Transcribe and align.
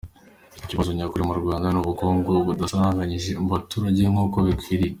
Ikibazo 0.63 0.89
nyakuri 0.97 1.23
mu 1.29 1.33
Rwanda, 1.41 1.65
ni 1.69 1.79
ubukungu 1.81 2.31
budasaranganyije 2.47 3.31
mu 3.41 3.47
baturage 3.55 4.03
nk’uko 4.11 4.37
bikwiriye. 4.47 4.89